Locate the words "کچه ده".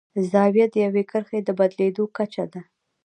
2.17-2.61